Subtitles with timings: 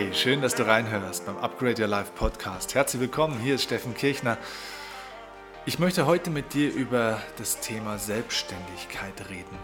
[0.00, 2.74] Hey, schön, dass du reinhörst beim Upgrade Your Life Podcast.
[2.74, 4.38] Herzlich willkommen, hier ist Steffen Kirchner.
[5.66, 9.58] Ich möchte heute mit dir über das Thema Selbstständigkeit reden.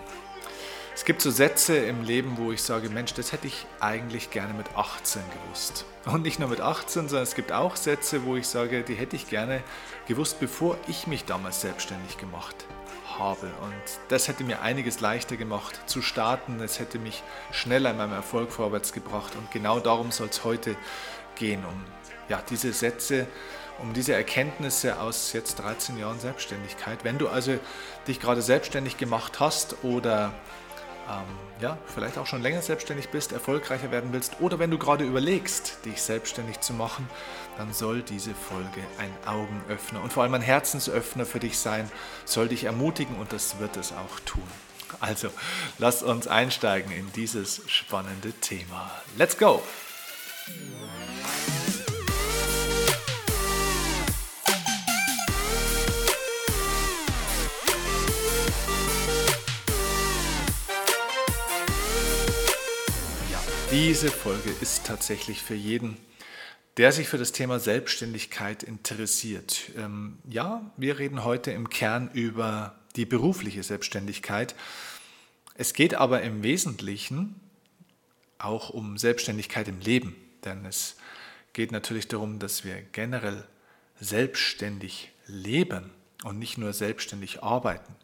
[0.94, 4.52] Es gibt so Sätze im Leben, wo ich sage, Mensch, das hätte ich eigentlich gerne
[4.52, 5.86] mit 18 gewusst.
[6.04, 9.16] Und nicht nur mit 18, sondern es gibt auch Sätze, wo ich sage, die hätte
[9.16, 9.62] ich gerne
[10.06, 12.66] gewusst, bevor ich mich damals selbstständig gemacht
[13.18, 13.46] habe.
[13.62, 16.60] Und das hätte mir einiges leichter gemacht zu starten.
[16.60, 19.34] Es hätte mich schneller in meinem Erfolg vorwärts gebracht.
[19.36, 20.76] Und genau darum soll es heute
[21.34, 21.84] gehen, um
[22.28, 23.26] ja, diese Sätze,
[23.78, 27.04] um diese Erkenntnisse aus jetzt 13 Jahren Selbstständigkeit.
[27.04, 27.58] Wenn du also
[28.08, 30.32] dich gerade selbstständig gemacht hast oder
[31.10, 31.24] ähm,
[31.60, 35.78] ja, vielleicht auch schon länger selbstständig bist, erfolgreicher werden willst oder wenn du gerade überlegst,
[35.84, 37.08] dich selbstständig zu machen,
[37.56, 41.90] dann soll diese Folge ein Augenöffner und vor allem ein Herzensöffner für dich sein,
[42.24, 44.42] soll dich ermutigen und das wird es auch tun.
[45.00, 45.28] Also,
[45.78, 48.90] lass uns einsteigen in dieses spannende Thema.
[49.16, 49.62] Let's go!
[63.76, 65.98] Diese Folge ist tatsächlich für jeden,
[66.78, 69.70] der sich für das Thema Selbstständigkeit interessiert.
[69.76, 74.54] Ähm, ja, wir reden heute im Kern über die berufliche Selbstständigkeit.
[75.56, 77.38] Es geht aber im Wesentlichen
[78.38, 80.96] auch um Selbstständigkeit im Leben, denn es
[81.52, 83.44] geht natürlich darum, dass wir generell
[84.00, 85.90] selbstständig leben
[86.24, 87.94] und nicht nur selbstständig arbeiten.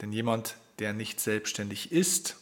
[0.00, 2.36] Denn jemand, der nicht selbstständig ist,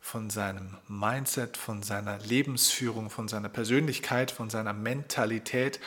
[0.00, 5.80] von seinem Mindset, von seiner Lebensführung, von seiner Persönlichkeit, von seiner Mentalität,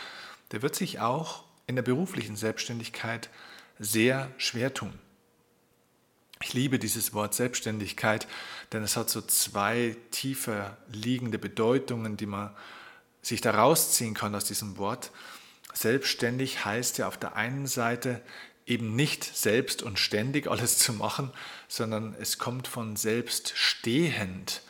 [0.52, 3.30] der wird sich auch in der beruflichen Selbstständigkeit
[3.80, 4.94] sehr schwer tun.
[6.42, 8.28] Ich liebe dieses Wort Selbstständigkeit,
[8.72, 12.52] denn es hat so zwei tiefer liegende Bedeutungen, die man
[13.21, 15.11] sich da rausziehen kann aus diesem Wort.
[15.73, 18.21] Selbstständig heißt ja auf der einen Seite
[18.65, 21.31] eben nicht selbst und ständig alles zu machen,
[21.67, 24.61] sondern es kommt von selbst stehend.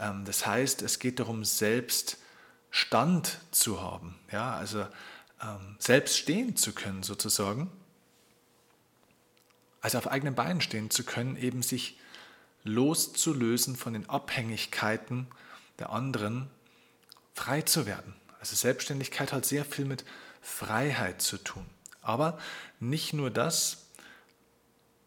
[0.00, 2.18] Ähm, das heißt, es geht darum, selbst
[2.70, 4.86] Stand zu haben, ja, also
[5.42, 7.70] ähm, selbst stehen zu können sozusagen.
[9.80, 11.98] Also auf eigenen Beinen stehen zu können, eben sich
[12.64, 15.28] loszulösen von den Abhängigkeiten
[15.78, 16.50] der anderen,
[17.34, 18.14] frei zu werden.
[18.40, 20.04] Also Selbstständigkeit hat sehr viel mit
[20.40, 21.66] Freiheit zu tun.
[22.06, 22.38] Aber
[22.78, 23.86] nicht nur das,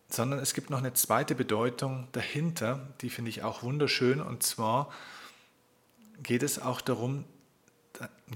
[0.10, 4.22] sondern es gibt noch eine zweite Bedeutung dahinter, die finde ich auch wunderschön.
[4.22, 4.92] Und zwar
[6.22, 7.24] geht es auch darum,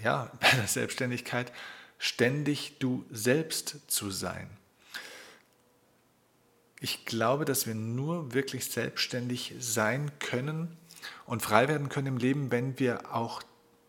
[0.02, 1.52] ja, bei der Selbstständigkeit
[1.97, 4.50] ständig du selbst zu sein.
[6.79, 10.78] Ich glaube, dass wir nur wirklich selbstständig sein können
[11.25, 13.41] und frei werden können im Leben, wenn wir auch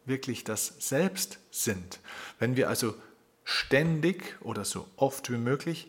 [0.05, 2.01] wirklich das Selbst sind.
[2.39, 2.95] Wenn wir also
[3.45, 5.89] ständig oder so oft wie möglich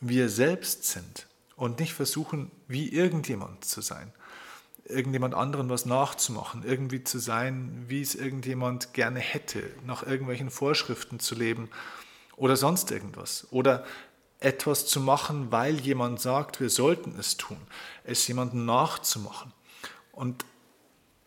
[0.00, 4.12] wir selbst sind und nicht versuchen, wie irgendjemand zu sein,
[4.84, 11.18] irgendjemand anderen was nachzumachen, irgendwie zu sein, wie es irgendjemand gerne hätte, nach irgendwelchen Vorschriften
[11.18, 11.70] zu leben
[12.36, 13.46] oder sonst irgendwas.
[13.50, 13.84] Oder
[14.38, 17.58] etwas zu machen, weil jemand sagt, wir sollten es tun,
[18.04, 19.52] es jemandem nachzumachen.
[20.12, 20.44] Und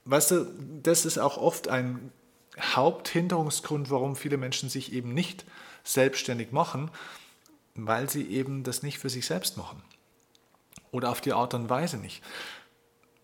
[0.06, 0.45] weißt du,
[0.84, 2.12] das ist auch oft ein
[2.59, 5.46] Haupthinderungsgrund, warum viele Menschen sich eben nicht
[5.84, 6.92] selbstständig machen,
[7.75, 9.81] weil sie eben das nicht für sich selbst machen.
[10.92, 12.24] Oder auf die Art und Weise nicht.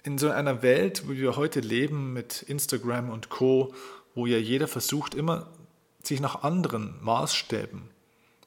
[0.03, 3.73] In so einer Welt, wo wir heute leben mit Instagram und Co.,
[4.13, 5.47] wo ja jeder versucht, immer
[6.03, 7.89] sich nach anderen Maßstäben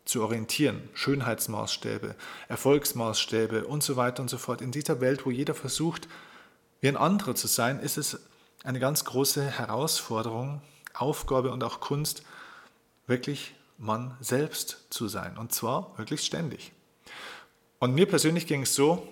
[0.05, 2.15] zu orientieren, Schönheitsmaßstäbe,
[2.49, 4.63] Erfolgsmaßstäbe und so weiter und so fort.
[4.63, 6.09] In dieser Welt, wo jeder versucht,
[6.81, 8.19] wie ein anderer zu sein, ist es
[8.65, 10.63] eine ganz große Herausforderung,
[11.01, 12.23] Aufgabe und auch Kunst,
[13.07, 15.39] wirklich man selbst zu sein.
[15.39, 16.73] Und zwar wirklich ständig.
[17.79, 19.07] Und mir persönlich ging es so,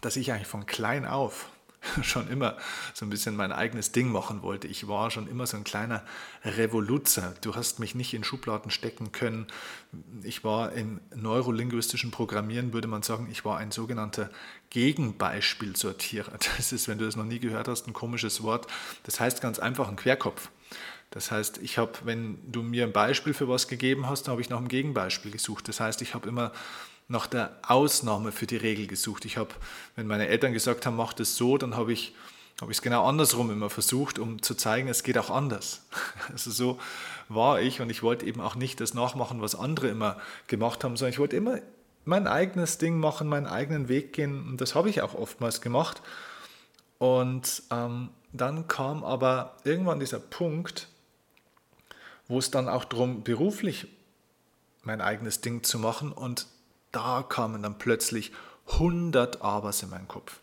[0.00, 1.46] dass ich eigentlich von klein auf
[2.02, 2.56] schon immer
[2.94, 4.66] so ein bisschen mein eigenes Ding machen wollte.
[4.66, 6.02] Ich war schon immer so ein kleiner
[6.44, 7.34] Revoluzer.
[7.40, 9.46] Du hast mich nicht in Schubladen stecken können.
[10.22, 14.30] Ich war im neurolinguistischen Programmieren, würde man sagen, ich war ein sogenannter
[14.70, 16.32] Gegenbeispielsortierer.
[16.56, 18.66] Das ist, wenn du das noch nie gehört hast, ein komisches Wort.
[19.04, 20.48] Das heißt ganz einfach ein Querkopf.
[21.10, 24.42] Das heißt, ich habe, wenn du mir ein Beispiel für was gegeben hast, dann habe
[24.42, 25.68] ich nach einem Gegenbeispiel gesucht.
[25.68, 26.52] Das heißt, ich habe immer
[27.08, 29.24] nach der Ausnahme für die Regel gesucht.
[29.24, 29.50] Ich habe,
[29.94, 32.14] wenn meine Eltern gesagt haben, mach das so, dann habe ich
[32.60, 35.82] habe ich es genau andersrum immer versucht, um zu zeigen, es geht auch anders.
[36.32, 36.78] Also so
[37.28, 40.16] war ich und ich wollte eben auch nicht das nachmachen, was andere immer
[40.46, 41.58] gemacht haben, sondern ich wollte immer
[42.04, 46.00] mein eigenes Ding machen, meinen eigenen Weg gehen und das habe ich auch oftmals gemacht.
[46.98, 50.88] Und ähm, dann kam aber irgendwann dieser Punkt,
[52.28, 53.86] wo es dann auch darum, beruflich
[54.82, 56.46] mein eigenes Ding zu machen und
[56.92, 58.32] da kamen dann plötzlich
[58.72, 60.40] 100 Abers in meinen Kopf.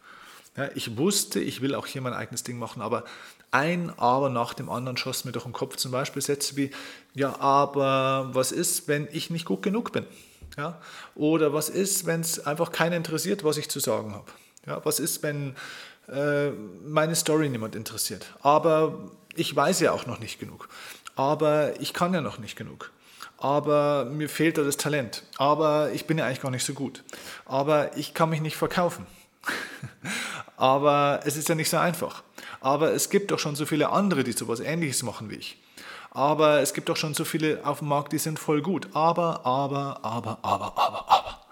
[0.55, 3.05] Ja, ich wusste, ich will auch hier mein eigenes Ding machen, aber
[3.53, 5.75] ein Aber nach dem anderen schoss mir durch den Kopf.
[5.75, 6.71] Zum Beispiel Sätze wie,
[7.13, 10.07] ja, aber was ist, wenn ich nicht gut genug bin?
[10.57, 10.81] Ja?
[11.13, 14.25] Oder was ist, wenn es einfach keinen interessiert, was ich zu sagen habe?
[14.65, 14.83] Ja?
[14.85, 15.55] Was ist, wenn
[16.07, 16.49] äh,
[16.83, 18.25] meine Story niemand interessiert?
[18.41, 20.67] Aber ich weiß ja auch noch nicht genug.
[21.15, 22.91] Aber ich kann ja noch nicht genug.
[23.37, 25.23] Aber mir fehlt da das Talent.
[25.37, 27.03] Aber ich bin ja eigentlich gar nicht so gut.
[27.45, 29.05] Aber ich kann mich nicht verkaufen.
[30.57, 32.23] Aber es ist ja nicht so einfach.
[32.61, 35.57] Aber es gibt doch schon so viele andere, die sowas Ähnliches machen wie ich.
[36.11, 38.87] Aber es gibt doch schon so viele auf dem Markt, die sind voll gut.
[38.93, 41.45] Aber, aber, aber, aber, aber, aber.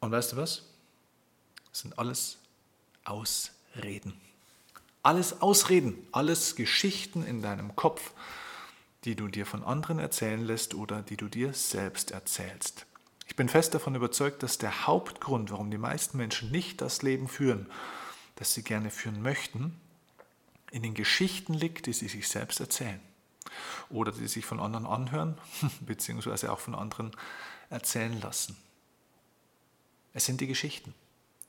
[0.00, 0.62] Und weißt du was?
[1.70, 2.38] Das sind alles
[3.04, 4.25] Ausreden.
[5.06, 8.10] Alles Ausreden, alles Geschichten in deinem Kopf,
[9.04, 12.86] die du dir von anderen erzählen lässt oder die du dir selbst erzählst.
[13.28, 17.28] Ich bin fest davon überzeugt, dass der Hauptgrund, warum die meisten Menschen nicht das Leben
[17.28, 17.70] führen,
[18.34, 19.80] das sie gerne führen möchten,
[20.72, 23.00] in den Geschichten liegt, die sie sich selbst erzählen
[23.90, 25.38] oder die sich von anderen anhören,
[25.82, 27.12] beziehungsweise auch von anderen
[27.70, 28.56] erzählen lassen.
[30.14, 30.94] Es sind die Geschichten.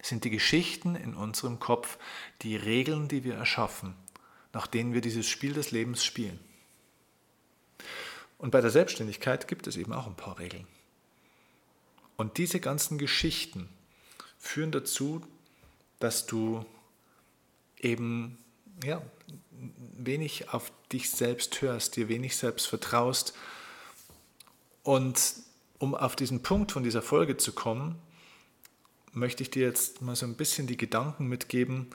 [0.01, 1.97] Sind die Geschichten in unserem Kopf,
[2.41, 3.95] die Regeln, die wir erschaffen,
[4.53, 6.39] nach denen wir dieses Spiel des Lebens spielen.
[8.37, 10.67] Und bei der Selbstständigkeit gibt es eben auch ein paar Regeln.
[12.15, 13.69] Und diese ganzen Geschichten
[14.37, 15.21] führen dazu,
[15.99, 16.65] dass du
[17.79, 18.37] eben
[18.83, 19.01] ja,
[19.97, 23.33] wenig auf dich selbst hörst, dir wenig selbst vertraust.
[24.83, 25.33] Und
[25.79, 27.99] um auf diesen Punkt von dieser Folge zu kommen,
[29.17, 31.87] möchte ich dir jetzt mal so ein bisschen die Gedanken mitgeben,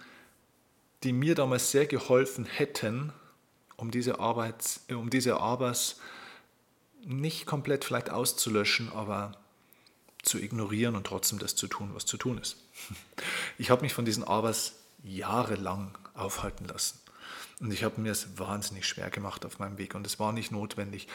[1.02, 3.12] die mir damals sehr geholfen hätten,
[3.76, 5.96] um diese Arbeit, um diese Arbeit
[7.04, 9.32] nicht komplett vielleicht auszulöschen, aber
[10.22, 12.56] zu ignorieren und trotzdem das zu tun, was zu tun ist.
[13.58, 16.98] Ich habe mich von diesen Abers jahrelang aufhalten lassen.
[17.60, 20.50] Und ich habe mir es wahnsinnig schwer gemacht auf meinem Weg und es war nicht
[20.50, 21.06] notwendig,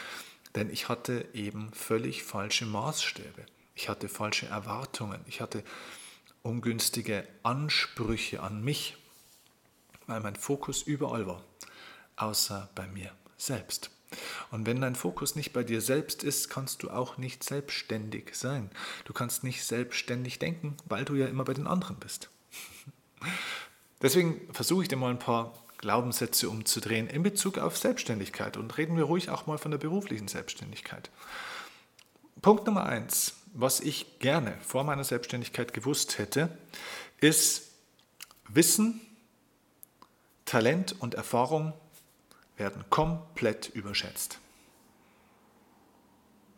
[0.54, 3.44] denn ich hatte eben völlig falsche Maßstäbe.
[3.74, 5.20] Ich hatte falsche Erwartungen.
[5.26, 5.62] Ich hatte
[6.42, 8.96] ungünstige Ansprüche an mich,
[10.06, 11.44] weil mein Fokus überall war,
[12.16, 13.90] außer bei mir selbst.
[14.50, 18.70] Und wenn dein Fokus nicht bei dir selbst ist, kannst du auch nicht selbstständig sein.
[19.04, 22.30] Du kannst nicht selbstständig denken, weil du ja immer bei den anderen bist.
[24.02, 28.96] Deswegen versuche ich dir mal ein paar Glaubenssätze umzudrehen in Bezug auf Selbstständigkeit und reden
[28.96, 31.10] wir ruhig auch mal von der beruflichen Selbstständigkeit.
[32.40, 36.56] Punkt Nummer eins, was ich gerne vor meiner Selbstständigkeit gewusst hätte,
[37.20, 37.70] ist
[38.48, 39.00] Wissen,
[40.44, 41.74] Talent und Erfahrung
[42.56, 44.38] werden komplett überschätzt.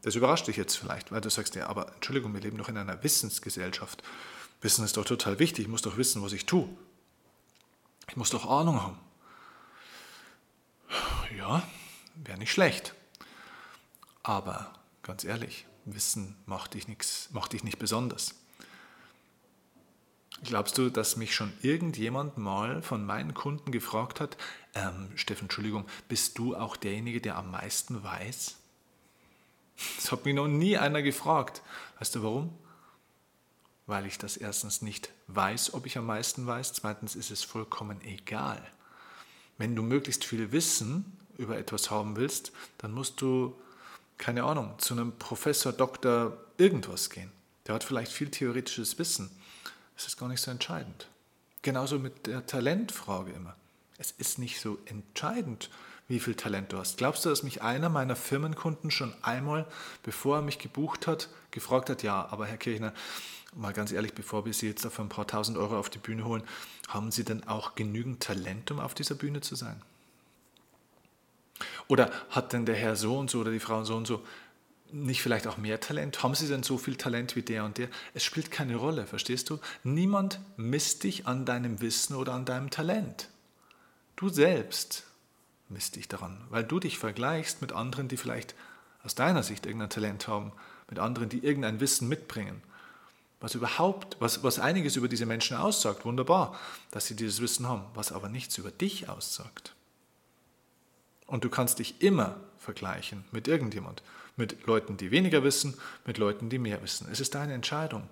[0.03, 2.79] Das überrascht dich jetzt vielleicht, weil du sagst, ja, aber Entschuldigung, wir leben doch in
[2.79, 4.03] einer Wissensgesellschaft.
[4.63, 6.69] Wissen ist doch total wichtig, ich muss doch wissen, was ich tue.
[8.09, 8.99] Ich muss doch Ahnung haben.
[11.37, 11.63] Ja,
[12.15, 12.95] wäre nicht schlecht.
[14.23, 14.73] Aber
[15.03, 18.35] ganz ehrlich, Wissen macht dich, nix, macht dich nicht besonders.
[20.43, 24.39] Glaubst du, dass mich schon irgendjemand mal von meinen Kunden gefragt hat,
[24.75, 28.57] ähm, Steffen, Entschuldigung, bist du auch derjenige, der am meisten weiß?
[29.97, 31.63] Das hat mich noch nie einer gefragt.
[31.99, 32.59] Weißt du warum?
[33.87, 36.75] Weil ich das erstens nicht weiß, ob ich am meisten weiß.
[36.75, 38.63] Zweitens ist es vollkommen egal.
[39.59, 43.55] Wenn du möglichst viel Wissen über etwas haben willst, dann musst du,
[44.21, 47.33] keine Ahnung, zu einem Professor, Doktor, irgendwas gehen.
[47.67, 49.31] Der hat vielleicht viel theoretisches Wissen.
[49.97, 51.09] Das ist gar nicht so entscheidend.
[51.63, 53.57] Genauso mit der Talentfrage immer.
[53.99, 55.71] Es ist nicht so entscheidend,
[56.07, 56.99] wie viel Talent du hast.
[56.99, 59.67] Glaubst du, dass mich einer meiner Firmenkunden schon einmal,
[60.03, 62.93] bevor er mich gebucht hat, gefragt hat, ja, aber Herr Kirchner,
[63.55, 66.25] mal ganz ehrlich, bevor wir Sie jetzt dafür ein paar tausend Euro auf die Bühne
[66.25, 66.43] holen,
[66.89, 69.81] haben Sie denn auch genügend Talent, um auf dieser Bühne zu sein?
[71.91, 74.25] Oder hat denn der Herr so und so oder die Frau so und so
[74.93, 76.23] nicht vielleicht auch mehr Talent?
[76.23, 77.89] Haben sie denn so viel Talent wie der und der?
[78.15, 79.59] Es spielt keine Rolle, verstehst du?
[79.83, 83.29] Niemand misst dich an deinem Wissen oder an deinem Talent.
[84.15, 85.03] Du selbst
[85.69, 88.55] misst dich daran, weil du dich vergleichst mit anderen, die vielleicht
[89.03, 90.53] aus deiner Sicht irgendein Talent haben,
[90.89, 92.63] mit anderen, die irgendein Wissen mitbringen.
[93.41, 96.57] Was überhaupt, was, was einiges über diese Menschen aussagt, wunderbar,
[96.93, 99.75] dass sie dieses Wissen haben, was aber nichts über dich aussagt.
[101.31, 104.03] Und du kannst dich immer vergleichen mit irgendjemand
[104.41, 107.07] mit Leuten, die weniger wissen, mit Leuten, die mehr wissen.
[107.13, 108.09] Es ist deine Entscheidung.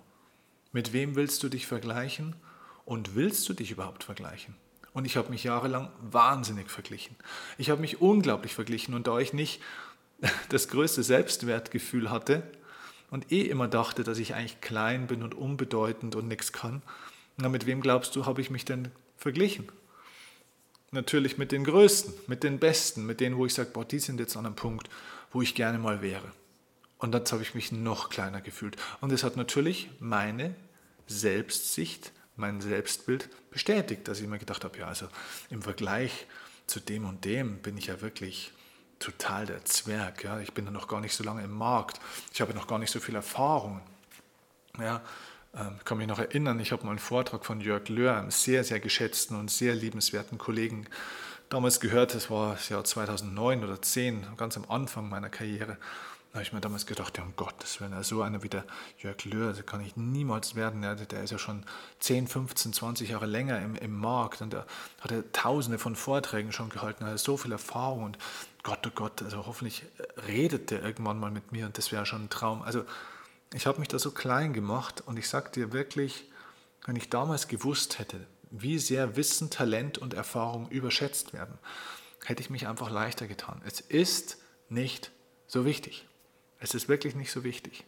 [0.72, 2.36] Mit wem willst du dich vergleichen
[2.84, 4.54] und willst du dich überhaupt vergleichen?
[4.92, 7.16] Und ich habe mich jahrelang wahnsinnig verglichen.
[7.56, 9.60] Ich habe mich unglaublich verglichen und da ich nicht
[10.50, 12.44] das größte Selbstwertgefühl hatte
[13.10, 16.82] und eh immer dachte, dass ich eigentlich klein bin und unbedeutend und nichts kann,
[17.36, 19.68] na, mit wem glaubst du, habe ich mich denn verglichen?
[20.90, 24.20] Natürlich mit den Größten, mit den Besten, mit denen, wo ich sage, boah, die sind
[24.20, 24.88] jetzt an einem Punkt,
[25.30, 26.32] wo ich gerne mal wäre.
[26.96, 28.76] Und jetzt habe ich mich noch kleiner gefühlt.
[29.00, 30.54] Und es hat natürlich meine
[31.06, 35.08] Selbstsicht, mein Selbstbild bestätigt, dass ich mir gedacht habe, ja, also
[35.50, 36.26] im Vergleich
[36.66, 38.52] zu dem und dem bin ich ja wirklich
[38.98, 40.24] total der Zwerg.
[40.24, 40.40] Ja.
[40.40, 42.00] Ich bin ja noch gar nicht so lange im Markt.
[42.32, 43.80] Ich habe noch gar nicht so viel Erfahrung.
[44.78, 45.02] Ja,
[45.78, 48.64] ich kann mich noch erinnern, ich habe mal einen Vortrag von Jörg Löhr, einem sehr,
[48.64, 50.86] sehr geschätzten und sehr liebenswerten Kollegen,
[51.48, 52.14] damals gehört.
[52.14, 55.76] Das war das Jahr 2009 oder 2010, ganz am Anfang meiner Karriere.
[56.30, 58.64] Da habe ich mir damals gedacht, ja um Gottes Willen, so einer wie der
[58.98, 60.82] Jörg Löhr, der kann ich niemals werden.
[60.82, 61.64] Der ist ja schon
[62.00, 64.66] 10, 15, 20 Jahre länger im, im Markt und da
[65.00, 68.18] hat er tausende von Vorträgen schon gehalten, er hat so viel Erfahrung und
[68.62, 69.86] Gott, oh Gott, also hoffentlich
[70.26, 72.60] redet der irgendwann mal mit mir und das wäre schon ein Traum.
[72.60, 72.84] Also
[73.54, 76.30] ich habe mich da so klein gemacht und ich sage dir wirklich,
[76.86, 81.58] wenn ich damals gewusst hätte, wie sehr Wissen, Talent und Erfahrung überschätzt werden,
[82.24, 83.62] hätte ich mich einfach leichter getan.
[83.64, 84.38] Es ist
[84.68, 85.10] nicht
[85.46, 86.06] so wichtig.
[86.58, 87.84] Es ist wirklich nicht so wichtig.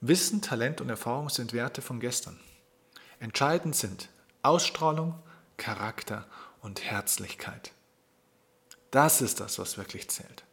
[0.00, 2.38] Wissen, Talent und Erfahrung sind Werte von gestern.
[3.20, 4.08] Entscheidend sind
[4.42, 5.14] Ausstrahlung,
[5.56, 6.26] Charakter
[6.60, 7.72] und Herzlichkeit.
[8.90, 10.44] Das ist das, was wirklich zählt.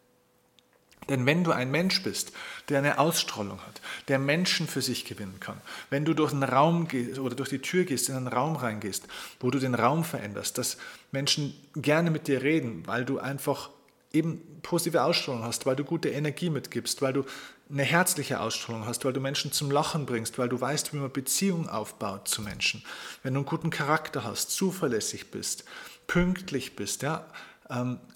[1.08, 2.34] Denn wenn du ein Mensch bist,
[2.68, 6.88] der eine Ausstrahlung hat, der Menschen für sich gewinnen kann, wenn du durch einen Raum
[6.88, 9.08] gehst oder durch die Tür gehst, in einen Raum reingehst,
[9.39, 10.77] wo du den Raum veränderst, dass
[11.12, 13.70] Menschen gerne mit dir reden, weil du einfach
[14.12, 17.25] eben positive Ausstrahlung hast, weil du gute Energie mitgibst, weil du
[17.72, 21.12] eine herzliche Ausstrahlung hast, weil du Menschen zum Lachen bringst, weil du weißt, wie man
[21.12, 22.84] Beziehungen aufbaut zu Menschen,
[23.22, 25.65] wenn du einen guten Charakter hast, zuverlässig bist,
[26.08, 27.27] pünktlich bist, ja,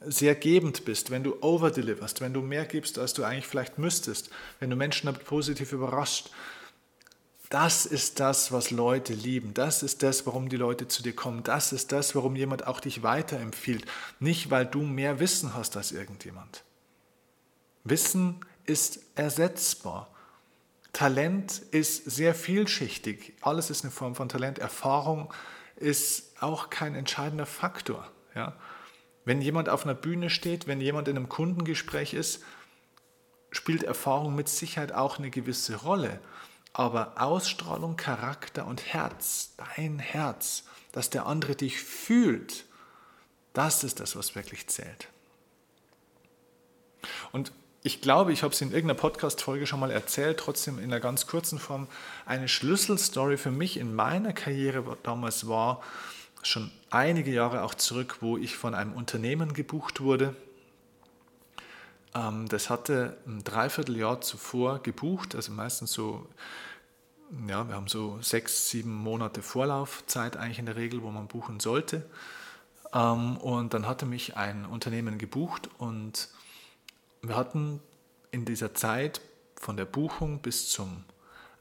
[0.02, 4.32] sehr gebend bist, wenn du overdeliverst, wenn du mehr gibst, als du eigentlich vielleicht müsstest,
[4.60, 6.32] wenn du Menschen damit positiv überrascht.
[7.50, 9.54] Das ist das, was Leute lieben.
[9.54, 11.44] Das ist das, warum die Leute zu dir kommen.
[11.44, 13.86] Das ist das, warum jemand auch dich weiterempfiehlt.
[14.20, 16.64] Nicht, weil du mehr Wissen hast als irgendjemand.
[17.84, 20.10] Wissen ist ersetzbar.
[20.94, 23.34] Talent ist sehr vielschichtig.
[23.42, 24.58] Alles ist eine Form von Talent.
[24.58, 25.32] Erfahrung
[25.76, 28.10] ist auch kein entscheidender Faktor.
[28.34, 28.56] Ja?
[29.26, 32.44] Wenn jemand auf einer Bühne steht, wenn jemand in einem Kundengespräch ist,
[33.52, 36.20] spielt Erfahrung mit Sicherheit auch eine gewisse Rolle.
[36.74, 42.66] Aber Ausstrahlung, Charakter und Herz, dein Herz, dass der andere dich fühlt,
[43.54, 45.08] das ist das, was wirklich zählt.
[47.32, 47.52] Und
[47.84, 51.28] ich glaube, ich habe es in irgendeiner Podcast-Folge schon mal erzählt, trotzdem in einer ganz
[51.28, 51.88] kurzen Form.
[52.26, 55.84] Eine Schlüsselstory für mich in meiner Karriere damals war,
[56.44, 60.36] schon einige Jahre auch zurück, wo ich von einem Unternehmen gebucht wurde.
[62.14, 66.28] Ähm, das hatte ein Dreivierteljahr zuvor gebucht, also meistens so,
[67.48, 71.60] ja, wir haben so sechs, sieben Monate Vorlaufzeit eigentlich in der Regel, wo man buchen
[71.60, 72.06] sollte.
[72.94, 76.30] Ähm, und dann hatte mich ein Unternehmen gebucht und
[77.22, 77.80] wir hatten
[78.32, 79.22] in dieser Zeit
[79.56, 81.06] von der Buchung bis zum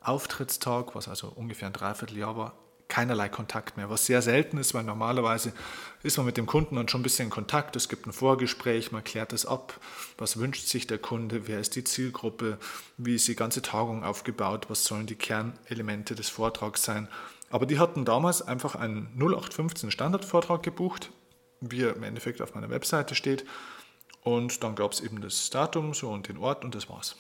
[0.01, 2.55] Auftrittstag, was also ungefähr ein Dreivierteljahr war,
[2.93, 5.55] keinerlei Kontakt mehr, was sehr selten ist, weil normalerweise
[6.03, 8.93] ist man mit dem Kunden dann schon ein bisschen in Kontakt, es gibt ein Vorgespräch,
[8.93, 9.81] man klärt das ab,
[10.19, 12.59] was wünscht sich der Kunde, wer ist die Zielgruppe,
[12.99, 17.09] wie ist die ganze Tagung aufgebaut, was sollen die Kernelemente des Vortrags sein.
[17.49, 21.13] Aber die hatten damals einfach einen 0815 Standardvortrag gebucht,
[21.63, 23.47] wie er im Endeffekt auf meiner Webseite steht.
[24.21, 27.17] Und dann gab es eben das Datum so und den Ort und das war's.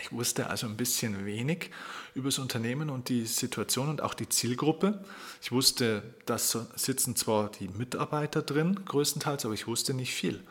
[0.00, 1.70] Ich wusste also ein bisschen wenig
[2.14, 5.04] über das Unternehmen und die Situation und auch die Zielgruppe.
[5.42, 10.42] Ich wusste, da sitzen zwar die Mitarbeiter drin, größtenteils, aber ich wusste nicht viel.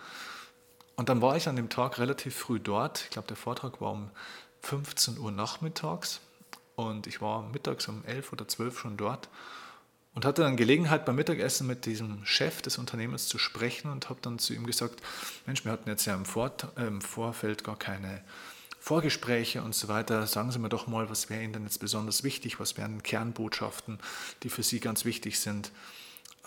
[0.96, 3.04] Und dann war ich an dem Tag relativ früh dort.
[3.04, 4.10] Ich glaube, der Vortrag war um
[4.62, 6.22] 15 Uhr nachmittags
[6.76, 9.30] und ich war mittags um 11 oder 12 schon dort
[10.16, 14.20] und hatte dann Gelegenheit beim Mittagessen mit diesem Chef des Unternehmens zu sprechen und habe
[14.24, 15.02] dann zu ihm gesagt,
[15.46, 18.24] Mensch, wir hatten jetzt ja im, Vor im Vorfeld gar keine
[18.88, 20.26] Vorgespräche und so weiter.
[20.28, 22.58] Sagen Sie mir doch mal, was wäre Ihnen denn jetzt besonders wichtig?
[22.62, 24.00] Was wären Kernbotschaften,
[24.44, 25.74] die für Sie ganz wichtig sind?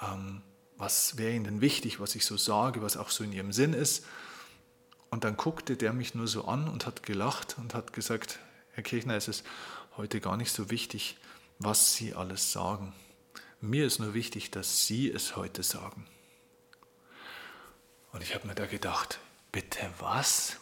[0.00, 0.40] Ähm,
[0.78, 3.74] was wäre Ihnen denn wichtig, was ich so sage, was auch so in Ihrem Sinn
[3.74, 4.06] ist?
[5.10, 8.38] Und dann guckte der mich nur so an und hat gelacht und hat gesagt,
[8.72, 9.44] Herr Kirchner, es ist
[9.98, 11.18] heute gar nicht so wichtig,
[11.58, 12.94] was Sie alles sagen.
[13.60, 16.06] Mir ist nur wichtig, dass Sie es heute sagen.
[18.12, 19.18] Und ich habe mir da gedacht,
[19.52, 20.56] bitte was?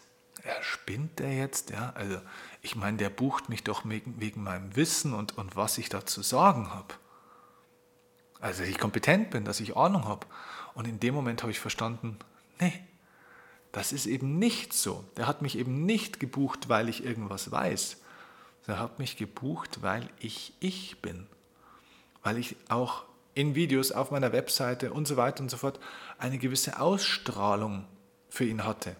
[0.44, 1.70] Er spinnt der jetzt?
[1.70, 2.20] Ja, also
[2.62, 6.06] ich meine, der bucht mich doch wegen, wegen meinem Wissen und, und was ich da
[6.06, 6.94] zu sagen habe.
[8.40, 10.26] Also, dass ich kompetent bin, dass ich Ahnung habe.
[10.74, 12.18] Und in dem Moment habe ich verstanden,
[12.60, 12.72] nee,
[13.72, 15.04] das ist eben nicht so.
[15.16, 17.98] Der hat mich eben nicht gebucht, weil ich irgendwas weiß.
[18.66, 21.26] Er hat mich gebucht, weil ich ich bin.
[22.22, 23.04] Weil ich auch
[23.34, 25.80] in Videos auf meiner Webseite und so weiter und so fort
[26.18, 27.86] eine gewisse Ausstrahlung
[28.28, 28.94] für ihn hatte.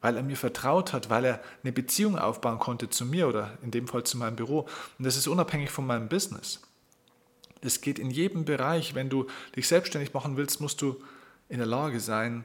[0.00, 3.70] Weil er mir vertraut hat, weil er eine Beziehung aufbauen konnte zu mir oder in
[3.70, 4.60] dem Fall zu meinem Büro.
[4.98, 6.60] Und das ist unabhängig von meinem Business.
[7.60, 8.94] Es geht in jedem Bereich.
[8.94, 9.26] Wenn du
[9.56, 11.02] dich selbstständig machen willst, musst du
[11.48, 12.44] in der Lage sein,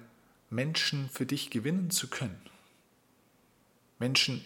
[0.50, 2.42] Menschen für dich gewinnen zu können.
[4.00, 4.44] Menschen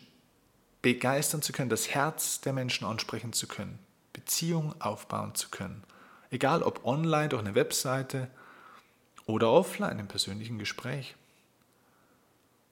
[0.81, 3.79] begeistern zu können, das Herz der Menschen ansprechen zu können,
[4.13, 5.83] Beziehungen aufbauen zu können.
[6.29, 8.29] Egal ob online durch eine Webseite
[9.25, 11.15] oder offline im persönlichen Gespräch.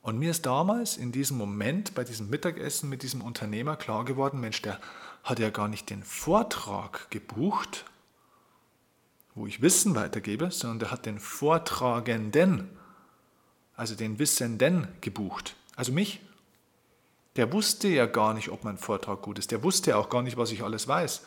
[0.07, 4.39] Und mir ist damals in diesem Moment bei diesem Mittagessen mit diesem Unternehmer klar geworden,
[4.39, 4.79] Mensch, der
[5.25, 7.83] hat ja gar nicht den Vortrag gebucht,
[9.35, 12.69] wo ich Wissen weitergebe, sondern der hat den Vortragenden,
[13.75, 16.21] also den Wissenden gebucht, also mich.
[17.35, 19.51] Der wusste ja gar nicht, ob mein Vortrag gut ist.
[19.51, 21.23] Der wusste ja auch gar nicht, was ich alles weiß.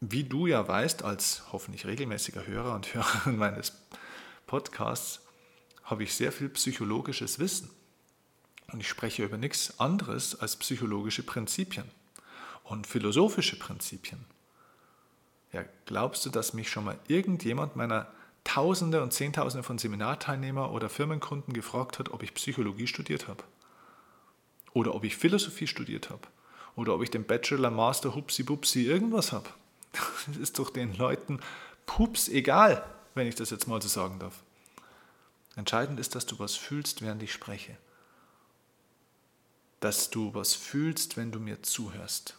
[0.00, 3.72] Wie du ja weißt, als hoffentlich regelmäßiger Hörer und Hörerin meines
[4.46, 5.22] Podcasts,
[5.84, 7.70] habe ich sehr viel psychologisches Wissen.
[8.72, 11.90] Und ich spreche über nichts anderes als psychologische Prinzipien
[12.64, 14.24] und philosophische Prinzipien.
[15.52, 18.06] Ja, glaubst du, dass mich schon mal irgendjemand meiner
[18.44, 23.42] Tausende und Zehntausende von Seminarteilnehmer oder Firmenkunden gefragt hat, ob ich Psychologie studiert habe?
[24.72, 26.22] Oder ob ich Philosophie studiert habe.
[26.76, 29.50] Oder ob ich den Bachelor, Master, Hupsi, Bupsi, irgendwas habe.
[30.26, 31.40] Das ist doch den Leuten
[31.86, 32.84] pups egal,
[33.14, 34.44] wenn ich das jetzt mal so sagen darf.
[35.56, 37.76] Entscheidend ist, dass du was fühlst, während ich spreche.
[39.80, 42.36] Dass du was fühlst, wenn du mir zuhörst.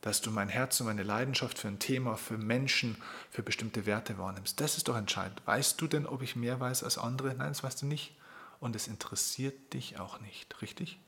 [0.00, 2.96] Dass du mein Herz und meine Leidenschaft für ein Thema, für Menschen,
[3.30, 4.60] für bestimmte Werte wahrnimmst.
[4.60, 5.42] Das ist doch entscheidend.
[5.44, 7.34] Weißt du denn, ob ich mehr weiß als andere?
[7.34, 8.14] Nein, das weißt du nicht.
[8.60, 10.98] Und es interessiert dich auch nicht, richtig?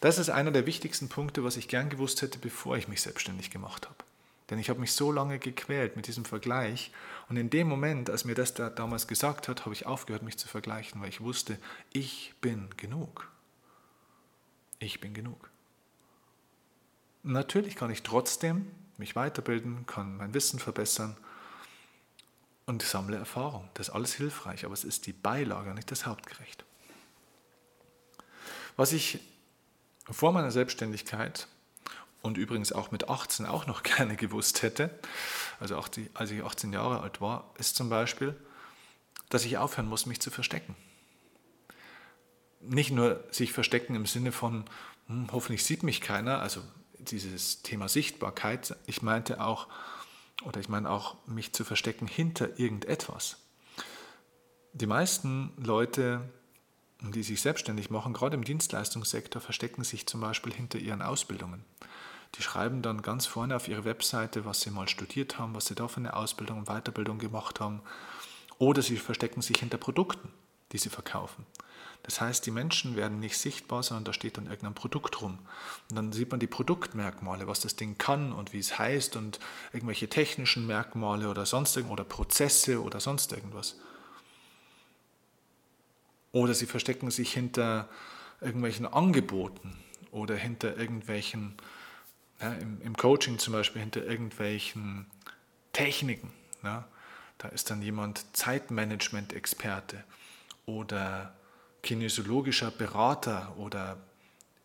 [0.00, 3.50] Das ist einer der wichtigsten Punkte, was ich gern gewusst hätte, bevor ich mich selbstständig
[3.50, 4.07] gemacht habe.
[4.50, 6.90] Denn ich habe mich so lange gequält mit diesem Vergleich.
[7.28, 10.38] Und in dem Moment, als mir das da damals gesagt hat, habe ich aufgehört, mich
[10.38, 11.58] zu vergleichen, weil ich wusste,
[11.92, 13.30] ich bin genug.
[14.78, 15.50] Ich bin genug.
[17.22, 21.16] Natürlich kann ich trotzdem mich weiterbilden, kann mein Wissen verbessern
[22.64, 23.68] und sammle Erfahrung.
[23.74, 26.64] Das ist alles hilfreich, aber es ist die Beilage, nicht das Hauptgericht.
[28.76, 29.20] Was ich
[30.10, 31.48] vor meiner Selbstständigkeit
[32.22, 34.90] und übrigens auch mit 18 auch noch gerne gewusst hätte,
[35.60, 38.34] also auch die, als ich 18 Jahre alt war, ist zum Beispiel,
[39.28, 40.74] dass ich aufhören muss, mich zu verstecken.
[42.60, 44.64] Nicht nur sich verstecken im Sinne von,
[45.06, 46.62] hm, hoffentlich sieht mich keiner, also
[46.98, 49.68] dieses Thema Sichtbarkeit, ich meinte auch,
[50.44, 53.38] oder ich meine auch, mich zu verstecken hinter irgendetwas.
[54.72, 56.28] Die meisten Leute
[57.00, 61.64] die sich selbstständig machen, gerade im Dienstleistungssektor, verstecken sich zum Beispiel hinter ihren Ausbildungen.
[62.38, 65.74] Die schreiben dann ganz vorne auf ihre Webseite, was sie mal studiert haben, was sie
[65.74, 67.82] da für eine Ausbildung und Weiterbildung gemacht haben.
[68.58, 70.28] Oder sie verstecken sich hinter Produkten,
[70.72, 71.44] die sie verkaufen.
[72.04, 75.38] Das heißt, die Menschen werden nicht sichtbar, sondern da steht dann irgendein Produkt rum.
[75.90, 79.40] Und dann sieht man die Produktmerkmale, was das Ding kann und wie es heißt und
[79.72, 83.76] irgendwelche technischen Merkmale oder sonst irgendwas oder Prozesse oder sonst irgendwas.
[86.32, 87.88] Oder sie verstecken sich hinter
[88.40, 89.76] irgendwelchen Angeboten
[90.12, 91.54] oder hinter irgendwelchen,
[92.40, 95.06] ja, im, im, Coaching zum Beispiel, hinter irgendwelchen
[95.72, 96.32] Techniken.
[96.62, 96.86] Ja.
[97.38, 100.04] Da ist dann jemand Zeitmanagement-Experte
[100.66, 101.34] oder
[101.82, 103.96] kinesiologischer Berater oder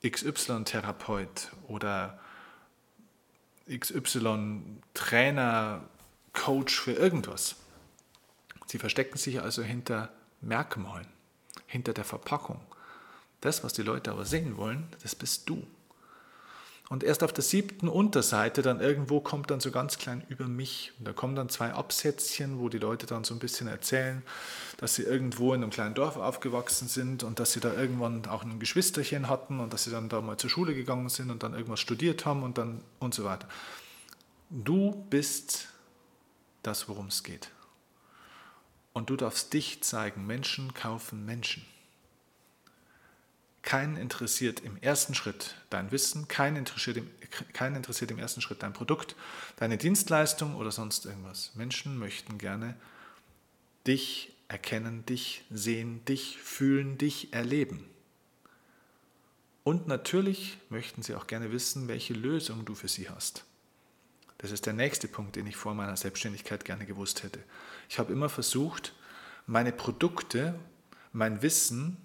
[0.05, 2.19] XY-Therapeut oder
[3.69, 5.81] XY-Trainer,
[6.33, 7.55] Coach für irgendwas.
[8.65, 11.07] Sie verstecken sich also hinter Merkmalen
[11.73, 12.62] hinter der Verpackung.
[13.41, 15.65] Das, was die Leute aber sehen wollen, das bist du.
[16.93, 20.93] Und erst auf der siebten Unterseite dann irgendwo kommt dann so ganz klein über mich.
[20.99, 24.21] Und da kommen dann zwei Absätzchen, wo die Leute dann so ein bisschen erzählen,
[24.77, 28.43] dass sie irgendwo in einem kleinen Dorf aufgewachsen sind und dass sie da irgendwann auch
[28.43, 31.56] ein Geschwisterchen hatten und dass sie dann da mal zur Schule gegangen sind und dann
[31.56, 33.47] irgendwas studiert haben und dann und so weiter.
[34.51, 35.69] Du bist
[36.62, 37.49] das, worum es geht.
[38.93, 40.27] Und du darfst dich zeigen.
[40.27, 41.65] Menschen kaufen Menschen.
[43.63, 47.10] Keinen interessiert im ersten Schritt dein Wissen, keinen interessiert, im,
[47.76, 49.15] interessiert im ersten Schritt dein Produkt,
[49.56, 51.56] deine Dienstleistung oder sonst irgendwas.
[51.56, 52.76] Menschen möchten gerne
[53.88, 57.86] dich erkennen, dich sehen, dich fühlen, dich erleben.
[59.63, 63.45] Und natürlich möchten sie auch gerne wissen, welche Lösung du für sie hast.
[64.39, 67.39] Das ist der nächste Punkt, den ich vor meiner Selbstständigkeit gerne gewusst hätte.
[67.88, 68.93] Ich habe immer versucht,
[69.47, 70.60] meine Produkte,
[71.13, 71.95] mein Wissen,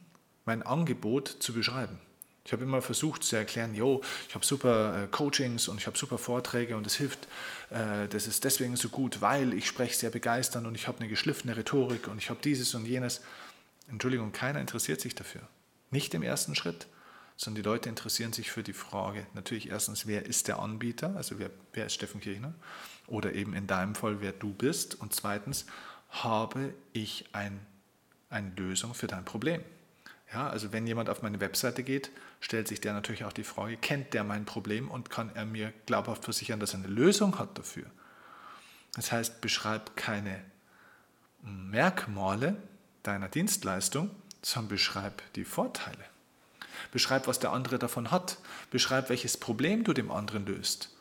[0.49, 1.99] mein Angebot zu beschreiben.
[2.49, 5.99] Ich habe immer versucht zu erklären, jo, ich habe super äh, Coachings und ich habe
[5.99, 7.29] super Vorträge und es hilft,
[7.69, 11.09] äh, das ist deswegen so gut, weil ich spreche sehr begeisternd und ich habe eine
[11.11, 13.21] geschliffene Rhetorik und ich habe dieses und jenes.
[13.91, 15.43] Entschuldigung, keiner interessiert sich dafür.
[15.91, 16.87] Nicht im ersten Schritt,
[17.37, 21.39] sondern die Leute interessieren sich für die Frage, natürlich erstens, wer ist der Anbieter, also
[21.39, 22.55] wer, wer ist Steffen Kirchner
[23.07, 25.67] oder eben in deinem Fall, wer du bist und zweitens,
[26.09, 27.61] habe ich ein,
[28.31, 29.63] eine Lösung für dein Problem.
[30.33, 32.11] Ja, also wenn jemand auf meine Webseite geht,
[32.41, 35.73] stellt sich der natürlich auch die Frage, kennt der mein Problem und kann er mir
[35.87, 37.87] glaubhaft versichern, dass er eine Lösung hat dafür?
[38.95, 40.43] Das heißt, beschreib keine
[41.43, 42.57] Merkmale
[43.03, 44.11] deiner Dienstleistung,
[44.43, 46.05] sondern beschreib die Vorteile.
[46.93, 48.39] Beschreib, was der andere davon hat.
[48.71, 50.95] Beschreib, welches Problem du dem anderen löst.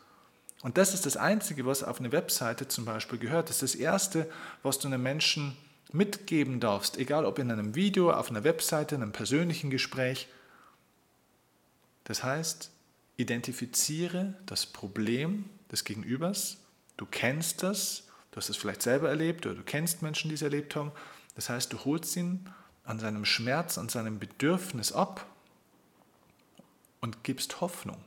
[0.62, 3.50] Und das ist das Einzige, was auf eine Webseite zum Beispiel gehört.
[3.50, 4.30] Das ist das Erste,
[4.64, 5.56] was du einem Menschen
[5.94, 10.28] mitgeben darfst, egal ob in einem Video, auf einer Webseite, in einem persönlichen Gespräch.
[12.04, 12.72] Das heißt,
[13.18, 16.58] identifiziere das Problem des Gegenübers,
[16.98, 20.42] du kennst das, du hast es vielleicht selber erlebt oder du kennst Menschen, die es
[20.42, 20.92] erlebt haben.
[21.36, 22.50] Das heißt, du holst ihn
[22.84, 25.26] an seinem Schmerz, an seinem Bedürfnis ab
[27.02, 28.04] und gibst Hoffnung.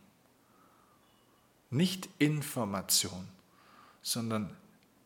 [1.70, 3.28] Nicht Information,
[4.02, 4.56] sondern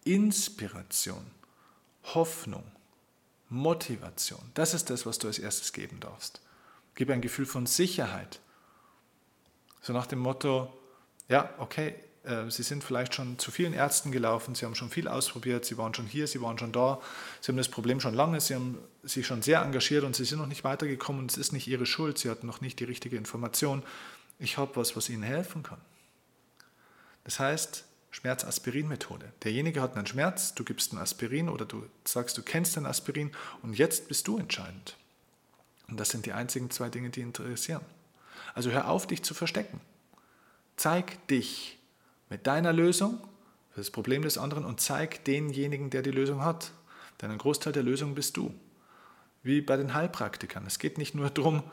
[0.04, 1.33] Inspiration.
[2.04, 2.64] Hoffnung,
[3.48, 4.40] Motivation.
[4.54, 6.40] Das ist das, was du als erstes geben darfst.
[6.94, 8.40] Gib ein Gefühl von Sicherheit.
[9.80, 10.72] So nach dem Motto,
[11.28, 15.08] ja, okay, äh, Sie sind vielleicht schon zu vielen Ärzten gelaufen, Sie haben schon viel
[15.08, 17.00] ausprobiert, Sie waren schon hier, Sie waren schon da,
[17.40, 20.38] Sie haben das Problem schon lange, Sie haben sich schon sehr engagiert und Sie sind
[20.38, 23.16] noch nicht weitergekommen und es ist nicht Ihre Schuld, Sie hatten noch nicht die richtige
[23.16, 23.82] Information.
[24.38, 25.80] Ich habe was, was Ihnen helfen kann.
[27.24, 29.32] Das heißt, Schmerz-Aspirin-Methode.
[29.42, 33.32] Derjenige hat einen Schmerz, du gibst ein Aspirin oder du sagst, du kennst ein Aspirin
[33.60, 34.96] und jetzt bist du entscheidend.
[35.88, 37.82] Und das sind die einzigen zwei Dinge, die interessieren.
[38.54, 39.80] Also hör auf, dich zu verstecken.
[40.76, 41.76] Zeig dich
[42.30, 43.18] mit deiner Lösung
[43.72, 46.70] für das Problem des anderen und zeig denjenigen, der die Lösung hat.
[47.20, 48.54] Denn ein Großteil der Lösung bist du.
[49.42, 50.64] Wie bei den Heilpraktikern.
[50.66, 51.64] Es geht nicht nur darum,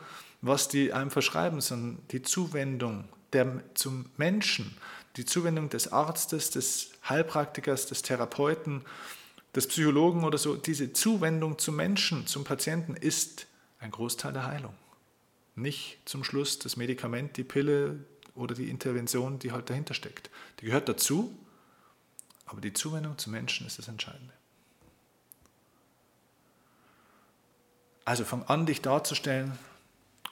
[0.41, 4.75] was die einem verschreiben, sondern die Zuwendung der, zum Menschen,
[5.17, 8.83] die Zuwendung des Arztes, des Heilpraktikers, des Therapeuten,
[9.55, 13.47] des Psychologen oder so, diese Zuwendung zum Menschen, zum Patienten ist
[13.79, 14.73] ein Großteil der Heilung.
[15.55, 17.99] Nicht zum Schluss das Medikament, die Pille
[18.35, 20.29] oder die Intervention, die halt dahinter steckt.
[20.59, 21.37] Die gehört dazu,
[22.45, 24.33] aber die Zuwendung zum Menschen ist das Entscheidende.
[28.05, 29.57] Also fang an, dich darzustellen.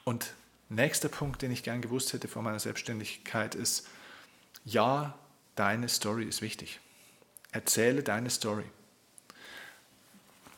[0.05, 0.33] Und
[0.69, 3.87] nächster Punkt, den ich gern gewusst hätte vor meiner Selbstständigkeit, ist,
[4.65, 5.17] ja,
[5.55, 6.79] deine Story ist wichtig.
[7.51, 8.65] Erzähle deine Story.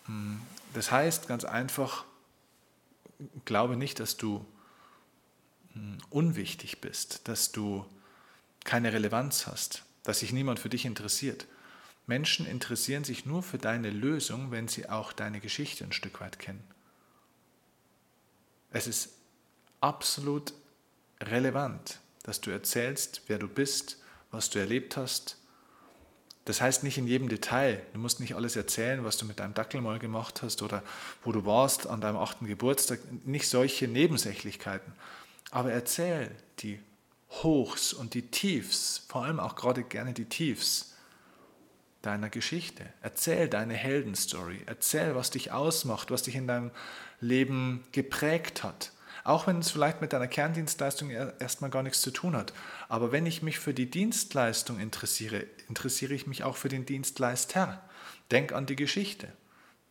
[0.06, 0.42] Hm,
[0.74, 2.06] das heißt ganz einfach,
[3.46, 4.46] glaube nicht, dass du
[5.74, 7.86] hm, unwichtig bist, dass du
[8.64, 11.48] keine Relevanz hast, dass sich niemand für dich interessiert.
[12.08, 16.40] Menschen interessieren sich nur für deine Lösung, wenn sie auch deine Geschichte ein Stück weit
[16.40, 16.64] kennen.
[18.72, 19.10] Es ist
[19.82, 20.54] absolut
[21.22, 23.98] relevant, dass du erzählst, wer du bist,
[24.32, 25.38] was du erlebt hast.
[26.46, 27.82] Das heißt nicht in jedem Detail.
[27.94, 30.84] Du musst nicht alles erzählen, was du mit deinem Dackel mal gemacht hast oder
[31.24, 33.00] wo du warst an deinem achten Geburtstag.
[33.26, 34.94] Nicht solche Nebensächlichkeiten.
[35.52, 36.80] Aber erzähl die
[37.30, 40.96] Hochs und die Tiefs, vor allem auch gerade gerne die Tiefs
[42.02, 42.86] deiner Geschichte.
[43.02, 44.62] Erzähl deine Heldenstory.
[44.66, 46.72] Erzähl, was dich ausmacht, was dich in deinem
[47.20, 48.92] Leben geprägt hat.
[49.24, 52.54] Auch wenn es vielleicht mit deiner Kerndienstleistung erstmal gar nichts zu tun hat.
[52.90, 57.82] Aber wenn ich mich für die Dienstleistung interessiere, interessiere ich mich auch für den Dienstleister.
[58.32, 59.28] Denk an die Geschichte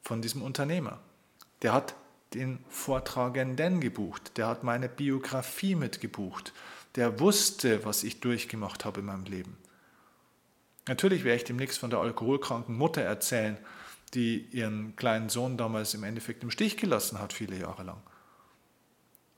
[0.03, 0.99] von diesem Unternehmer.
[1.63, 1.95] Der hat
[2.35, 6.53] den Vortragenden gebucht, der hat meine Biografie mitgebucht,
[6.95, 9.57] der wusste, was ich durchgemacht habe in meinem Leben.
[10.87, 13.59] Natürlich werde ich demnächst von der alkoholkranken Mutter erzählen,
[14.15, 18.03] die ihren kleinen Sohn damals im Endeffekt im Stich gelassen hat, viele Jahre lang.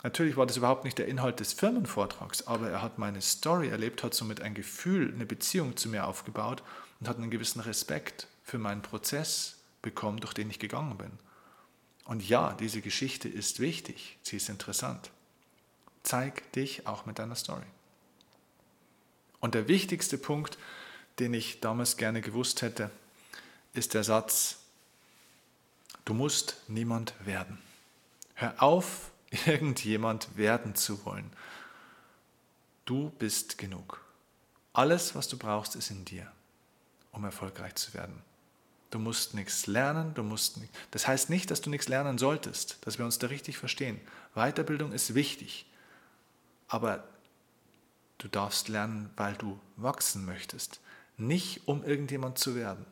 [0.02, 4.02] Natürlich war das überhaupt nicht der Inhalt des Firmenvortrags, aber er hat meine Story erlebt,
[4.02, 6.62] hat somit ein Gefühl, eine Beziehung zu mir aufgebaut
[7.00, 11.12] und hat einen gewissen Respekt für meinen Prozess bekommen, durch den ich gegangen bin.
[12.04, 15.10] Und ja, diese Geschichte ist wichtig, sie ist interessant.
[16.02, 17.62] Zeig dich auch mit deiner Story.
[19.38, 20.58] Und der wichtigste Punkt,
[21.20, 22.90] den ich damals gerne gewusst hätte,
[23.72, 24.58] ist der Satz,
[26.04, 27.58] du musst niemand werden.
[28.34, 29.11] Hör auf,
[29.46, 31.30] irgendjemand werden zu wollen.
[32.84, 34.00] Du bist genug.
[34.72, 36.30] Alles, was du brauchst, ist in dir,
[37.12, 38.22] um erfolgreich zu werden.
[38.90, 40.72] Du musst nichts lernen, du musst nicht.
[40.90, 43.98] Das heißt nicht, dass du nichts lernen solltest, dass wir uns da richtig verstehen.
[44.34, 45.66] Weiterbildung ist wichtig,
[46.68, 47.04] aber
[48.18, 50.80] du darfst lernen, weil du wachsen möchtest,
[51.16, 52.84] nicht um irgendjemand zu werden.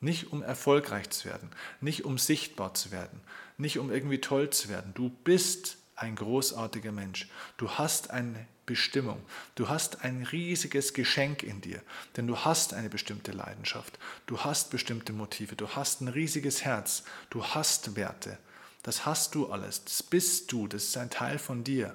[0.00, 3.20] Nicht um erfolgreich zu werden, nicht um sichtbar zu werden,
[3.58, 4.94] nicht um irgendwie toll zu werden.
[4.94, 7.28] Du bist ein großartiger Mensch.
[7.58, 9.20] Du hast eine Bestimmung.
[9.56, 11.82] Du hast ein riesiges Geschenk in dir,
[12.16, 13.98] denn du hast eine bestimmte Leidenschaft.
[14.26, 15.56] Du hast bestimmte Motive.
[15.56, 17.02] Du hast ein riesiges Herz.
[17.28, 18.38] Du hast Werte.
[18.82, 19.84] Das hast du alles.
[19.84, 20.68] Das bist du.
[20.68, 21.94] Das ist ein Teil von dir.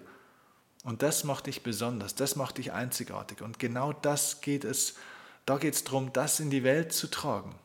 [0.84, 2.14] Und das macht dich besonders.
[2.14, 3.42] Das macht dich einzigartig.
[3.42, 4.96] Und genau das geht es.
[5.48, 7.56] Da geht es darum, das in die Welt zu tragen.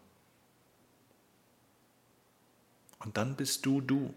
[3.01, 4.15] Und dann bist du du.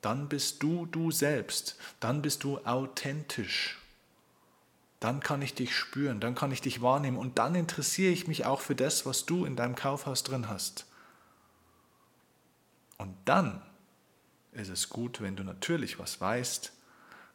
[0.00, 1.76] Dann bist du du selbst.
[2.00, 3.78] Dann bist du authentisch.
[5.02, 8.46] Dann kann ich dich spüren, dann kann ich dich wahrnehmen und dann interessiere ich mich
[8.46, 10.86] auch für das, was du in deinem Kaufhaus drin hast.
[12.98, 13.60] Und dann
[14.52, 16.72] ist es gut, wenn du natürlich was weißt,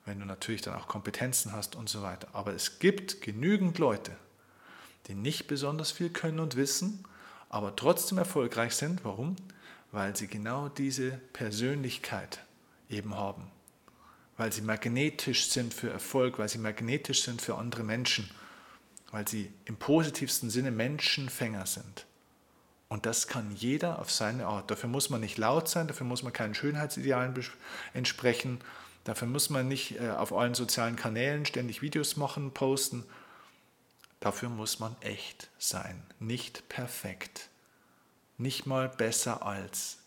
[0.06, 2.30] wenn du natürlich dann auch Kompetenzen hast und so weiter.
[2.32, 4.16] Aber es gibt genügend Leute,
[5.08, 7.04] die nicht besonders viel können und wissen,
[7.50, 9.04] aber trotzdem erfolgreich sind.
[9.04, 9.36] Warum?
[9.92, 12.40] Weil sie genau diese Persönlichkeit
[12.90, 13.50] eben haben,
[14.38, 18.30] weil sie magnetisch sind für Erfolg, weil sie magnetisch sind für andere Menschen,
[19.12, 22.06] weil sie im positivsten Sinne Menschenfänger sind.
[22.90, 24.72] Und das kann jeder auf seine Art.
[24.72, 27.34] Dafür muss man nicht laut sein, dafür muss man keinen Schönheitsidealen
[27.94, 28.60] entsprechen,
[29.04, 33.04] dafür muss man nicht äh, auf allen sozialen Kanälen ständig Videos machen, posten.
[34.20, 37.50] Dafür muss man echt sein, nicht perfekt
[38.38, 39.98] nicht mal besser als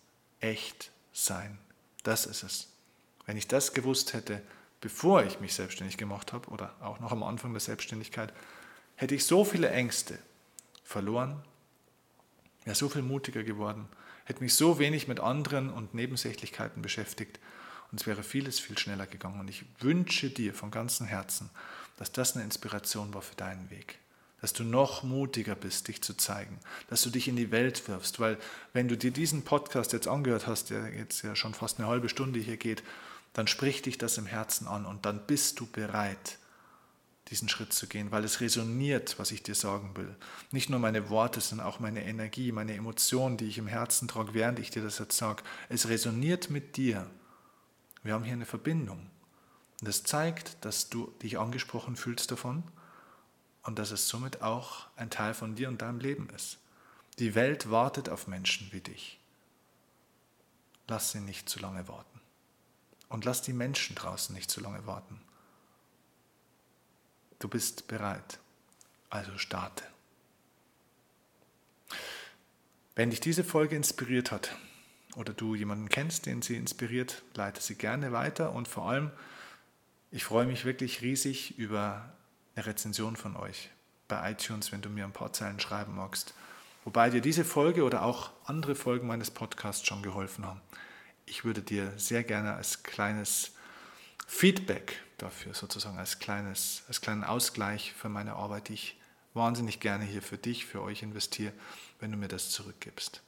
[0.41, 1.59] echt sein.
[2.03, 2.69] Das ist es.
[3.27, 4.43] Wenn ich das gewusst hätte,
[4.81, 8.33] bevor ich mich selbstständig gemacht habe oder auch noch am Anfang der Selbstständigkeit,
[8.97, 10.19] hätte ich so viele Ängste
[10.85, 11.43] verloren,
[12.65, 13.89] wäre so viel mutiger geworden,
[14.25, 17.41] hätte mich so wenig mit anderen und Nebensächlichkeiten beschäftigt
[17.91, 19.41] und es wäre vieles viel schneller gegangen.
[19.41, 21.51] Und ich wünsche dir von ganzem Herzen,
[21.97, 23.99] dass das eine Inspiration war für deinen Weg
[24.41, 28.21] dass du noch mutiger bist, dich zu zeigen, dass du dich in die Welt wirfst,
[28.21, 28.39] weil
[28.73, 32.09] wenn du dir diesen Podcast jetzt angehört hast, der jetzt ja schon fast eine halbe
[32.09, 32.83] Stunde hier geht,
[33.33, 36.39] dann spricht dich das im Herzen an und dann bist du bereit,
[37.29, 40.17] diesen Schritt zu gehen, weil es resoniert, was ich dir sagen will.
[40.51, 44.35] Nicht nur meine Worte, sondern auch meine Energie, meine Emotionen, die ich im Herzen trage,
[44.35, 45.45] während ich dir das jetzt sage.
[45.69, 47.09] Es resoniert mit dir.
[48.03, 49.11] Wir haben hier eine Verbindung.
[49.81, 52.65] Und das zeigt, dass du dich angesprochen fühlst davon
[53.63, 56.59] und dass es somit auch ein Teil von dir und deinem Leben ist.
[57.19, 59.19] Die Welt wartet auf Menschen wie dich.
[60.89, 62.21] Lass sie nicht zu lange warten.
[63.09, 65.21] Und lass die Menschen draußen nicht zu lange warten.
[67.39, 68.39] Du bist bereit,
[69.09, 69.85] also starte.
[72.95, 74.57] Wenn dich diese Folge inspiriert hat
[75.17, 79.11] oder du jemanden kennst, den sie inspiriert, leite sie gerne weiter und vor allem,
[80.11, 82.13] ich freue mich wirklich riesig über
[82.55, 83.71] eine Rezension von euch
[84.09, 86.35] bei iTunes, wenn du mir ein paar Zeilen schreiben magst.
[86.85, 90.61] Wobei dir diese Folge oder auch andere Folgen meines Podcasts schon geholfen haben.
[91.27, 93.53] Ich würde dir sehr gerne als kleines
[94.27, 99.01] Feedback dafür, sozusagen als, kleines, als kleinen Ausgleich für meine Arbeit, die ich
[99.35, 101.53] wahnsinnig gerne hier für dich, für euch investiere,
[102.01, 103.23] wenn du mir das zurückgibst.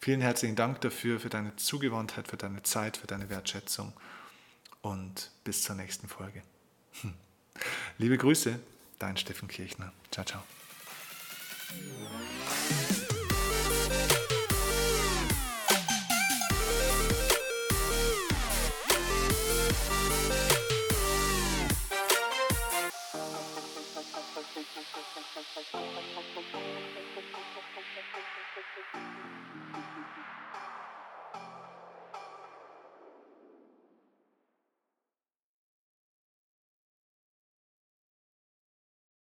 [0.00, 3.92] Vielen herzlichen Dank dafür, für deine Zugewandtheit, für deine Zeit, für deine Wertschätzung
[4.80, 6.42] und bis zur nächsten Folge.
[7.02, 7.14] Hm.
[7.98, 8.58] Liebe Grüße,
[8.98, 9.92] dein Steffen Kirchner.
[10.10, 10.42] Ciao, ciao.